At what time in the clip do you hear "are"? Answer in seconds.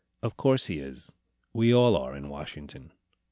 1.95-2.15